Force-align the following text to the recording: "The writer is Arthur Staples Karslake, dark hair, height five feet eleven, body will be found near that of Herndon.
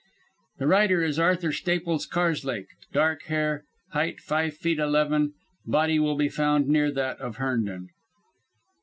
"The 0.57 0.65
writer 0.65 1.03
is 1.03 1.19
Arthur 1.19 1.51
Staples 1.51 2.07
Karslake, 2.07 2.69
dark 2.91 3.21
hair, 3.25 3.65
height 3.91 4.19
five 4.19 4.55
feet 4.55 4.79
eleven, 4.79 5.33
body 5.63 5.99
will 5.99 6.15
be 6.15 6.27
found 6.27 6.67
near 6.67 6.89
that 6.91 7.21
of 7.21 7.35
Herndon. 7.35 7.89